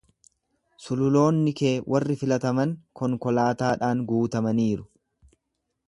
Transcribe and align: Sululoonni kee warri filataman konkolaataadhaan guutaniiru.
Sululoonni 0.85 1.53
kee 1.59 1.73
warri 1.95 2.17
filataman 2.23 2.73
konkolaataadhaan 3.01 4.03
guutaniiru. 4.15 4.91